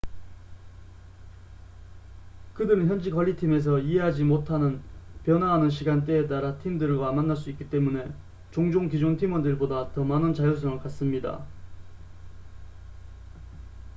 [2.55, 4.81] 그들은 현지 관리팀에서 이해하지 못하는
[5.25, 8.11] 변화하는 시간대에 따라 팀들과 만날 수 있기 때문에
[8.49, 11.45] 종종 기존 팀원들 보다 더 많은 자율성을 갖습니다